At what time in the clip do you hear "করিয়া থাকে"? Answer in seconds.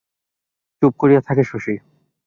0.97-1.43